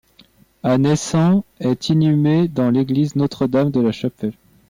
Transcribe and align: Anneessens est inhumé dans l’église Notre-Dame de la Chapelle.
Anneessens 0.63 1.43
est 1.59 1.89
inhumé 1.89 2.47
dans 2.47 2.71
l’église 2.71 3.15
Notre-Dame 3.15 3.69
de 3.69 3.81
la 3.81 3.91
Chapelle. 3.91 4.33